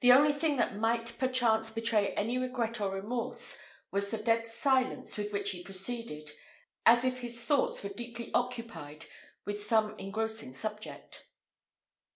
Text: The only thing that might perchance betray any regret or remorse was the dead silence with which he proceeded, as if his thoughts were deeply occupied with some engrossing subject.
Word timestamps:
The 0.00 0.10
only 0.10 0.32
thing 0.32 0.56
that 0.56 0.74
might 0.74 1.16
perchance 1.20 1.70
betray 1.70 2.12
any 2.14 2.36
regret 2.36 2.80
or 2.80 2.90
remorse 2.92 3.60
was 3.92 4.10
the 4.10 4.18
dead 4.18 4.44
silence 4.44 5.16
with 5.16 5.32
which 5.32 5.50
he 5.50 5.62
proceeded, 5.62 6.32
as 6.84 7.04
if 7.04 7.20
his 7.20 7.44
thoughts 7.44 7.84
were 7.84 7.90
deeply 7.90 8.34
occupied 8.34 9.06
with 9.44 9.62
some 9.62 9.96
engrossing 10.00 10.52
subject. 10.52 11.26